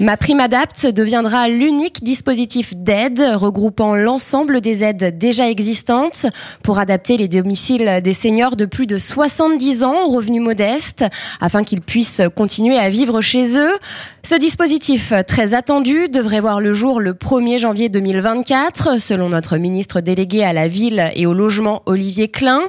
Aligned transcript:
Ma 0.00 0.16
prime 0.16 0.40
Adapt 0.40 0.92
deviendra 0.92 1.46
l'unique 1.46 2.02
dispositif 2.02 2.74
d'aide 2.74 3.22
regroupant 3.36 3.94
l'ensemble 3.94 4.60
des 4.60 4.82
aides 4.82 5.18
déjà 5.18 5.48
existantes 5.48 6.26
pour 6.64 6.80
adapter 6.80 7.16
les 7.16 7.28
domiciles 7.28 8.00
des 8.02 8.12
seniors 8.12 8.56
de 8.56 8.64
plus 8.64 8.88
de 8.88 8.98
70 8.98 9.84
ans 9.84 10.04
aux 10.04 10.10
revenus 10.10 10.42
modestes 10.42 11.04
afin 11.40 11.62
qu'ils 11.62 11.80
puissent 11.80 12.22
continuer 12.34 12.76
à 12.76 12.90
vivre 12.90 13.20
chez 13.20 13.56
eux. 13.56 13.78
Ce 14.24 14.34
dispositif 14.34 15.12
très 15.28 15.54
attendu 15.54 16.08
devrait 16.08 16.40
voir 16.40 16.60
le 16.60 16.74
jour 16.74 16.98
le 16.98 17.12
1er 17.12 17.58
janvier 17.60 17.88
2024 17.88 19.00
selon 19.00 19.28
notre 19.28 19.58
ministre 19.58 20.00
délégué 20.00 20.42
à 20.42 20.52
la 20.52 20.66
ville 20.66 21.12
et 21.14 21.26
au 21.26 21.34
logement 21.34 21.82
Olivier 21.86 22.26
Klein. 22.26 22.62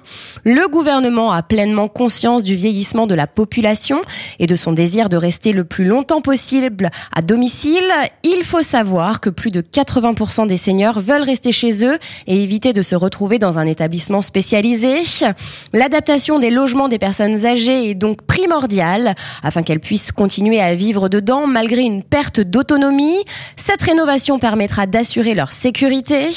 Le 0.44 0.68
gouvernement 0.68 1.32
a 1.32 1.42
pleinement 1.42 1.88
conscience 1.88 2.44
du 2.44 2.56
vieillissement 2.56 3.08
de 3.08 3.16
la 3.16 3.26
population 3.26 4.02
et 4.38 4.46
de 4.46 4.56
son 4.56 4.74
désir 4.74 5.10
de 5.10 5.18
rester 5.18 5.54
le 5.54 5.64
plus 5.64 5.86
longtemps 5.86 6.22
possible 6.22 6.92
à 7.16 7.22
domicile. 7.22 7.90
Il 8.24 8.44
faut 8.44 8.62
savoir 8.62 9.22
que 9.22 9.30
plus 9.30 9.50
de 9.50 9.62
80% 9.62 10.48
des 10.48 10.58
seniors 10.58 11.00
veulent 11.00 11.24
rester 11.24 11.54
chez 11.54 11.86
eux 11.86 11.98
et 12.28 12.44
éviter 12.44 12.74
de 12.74 12.82
se 12.82 12.96
retrouver 12.96 13.40
dans 13.40 13.58
un 13.58 13.66
établissement 13.66 14.22
spécialisé. 14.22 15.02
L'adaptation 15.74 16.40
des 16.40 16.50
logements 16.50 16.90
des 16.90 17.00
personnes 17.00 17.46
âgées 17.46 17.90
est 17.90 17.96
donc 17.96 18.24
primordiale 18.24 19.16
afin 19.44 19.64
qu'elles 19.64 19.80
puissent 19.80 20.12
continuer 20.12 20.60
à 20.60 20.76
vivre 20.76 21.08
dedans 21.08 21.48
malgré 21.48 21.82
une 21.82 22.04
perte 22.04 22.42
d'autonomie. 22.42 23.24
Cette 23.56 23.82
rénovation 23.82 24.38
permettra 24.38 24.86
d'assurer 24.86 25.34
leur 25.36 25.54
sécurité. 25.54 26.30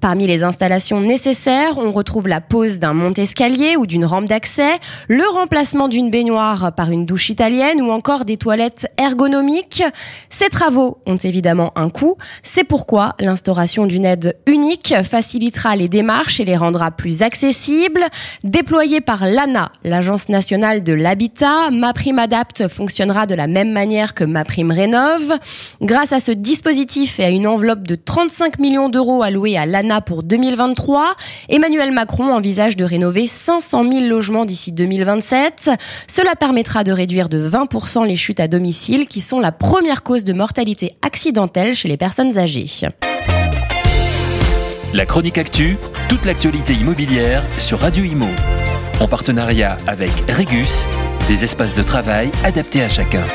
Parmi 0.00 0.26
les 0.26 0.42
installations 0.42 1.00
nécessaires, 1.00 1.78
on 1.78 1.92
retrouve 1.92 2.26
la 2.26 2.40
pose 2.40 2.80
d'un 2.80 2.94
monte-escalier 2.94 3.76
ou 3.76 3.86
d'une 3.86 4.04
rampe 4.04 4.26
d'accès, 4.26 4.80
le 5.06 5.24
remplacement 5.32 5.86
d'une 5.86 6.10
baignoire 6.10 6.72
par 6.74 6.90
une 6.90 7.06
douche 7.06 7.30
italienne 7.30 7.80
ou 7.80 7.92
encore 7.92 8.24
des 8.24 8.36
toilettes 8.36 8.88
ergonomiques. 8.98 9.84
Ces 10.30 10.48
travaux 10.48 10.98
ont 11.06 11.16
évidemment 11.16 11.72
un 11.76 11.90
coût. 11.90 12.16
C'est 12.42 12.64
pourquoi 12.64 13.14
l'instauration 13.20 13.86
d'une 13.86 14.04
aide 14.04 14.36
unique 14.46 14.94
facilitera 15.02 15.76
les 15.76 15.88
démarches 15.88 16.40
et 16.40 16.44
les 16.44 16.56
rendra 16.56 16.90
plus 16.90 17.22
accessibles. 17.22 18.04
Déployée 18.44 19.00
par 19.00 19.26
l'ANA, 19.26 19.72
l'Agence 19.84 20.28
nationale 20.28 20.82
de 20.82 20.92
l'habitat, 20.92 21.70
ma 21.70 21.92
prime 21.92 22.18
Adapt 22.18 22.68
fonctionnera 22.68 23.26
de 23.26 23.34
la 23.34 23.46
même 23.46 23.70
manière 23.70 24.14
que 24.14 24.24
ma 24.24 24.44
prime 24.44 24.70
Rénove. 24.70 25.38
Grâce 25.80 26.12
à 26.12 26.20
ce 26.20 26.32
dispositif 26.32 27.20
et 27.20 27.24
à 27.24 27.30
une 27.30 27.46
enveloppe 27.46 27.86
de 27.86 27.94
35 27.94 28.58
millions 28.58 28.88
d'euros 28.88 29.22
alloués 29.22 29.56
à 29.56 29.66
l'ANA 29.66 30.00
pour 30.00 30.22
2023, 30.22 31.14
Emmanuel 31.48 31.92
Macron 31.92 32.32
envisage 32.32 32.76
de 32.76 32.84
rénover 32.84 33.26
500 33.26 33.90
000 33.90 34.06
logements 34.06 34.44
d'ici 34.44 34.72
2027. 34.72 35.70
Cela 36.06 36.34
permettra 36.34 36.84
de 36.84 36.92
réduire 36.92 37.28
de 37.28 37.48
20% 37.48 38.06
les 38.06 38.16
chutes 38.16 38.40
à 38.40 38.48
domicile 38.48 39.06
qui 39.06 39.20
sont 39.20 39.40
la 39.40 39.52
première 39.52 40.02
cause 40.06 40.22
de 40.22 40.32
mortalité 40.32 40.94
accidentelle 41.02 41.74
chez 41.74 41.88
les 41.88 41.96
personnes 41.96 42.38
âgées. 42.38 42.66
La 44.94 45.04
chronique 45.04 45.36
actu, 45.36 45.76
toute 46.08 46.24
l'actualité 46.24 46.74
immobilière 46.74 47.42
sur 47.58 47.80
Radio 47.80 48.04
Imo. 48.04 48.28
En 49.00 49.08
partenariat 49.08 49.76
avec 49.88 50.12
Regus, 50.30 50.86
des 51.26 51.42
espaces 51.42 51.74
de 51.74 51.82
travail 51.82 52.30
adaptés 52.44 52.82
à 52.82 52.88
chacun. 52.88 53.26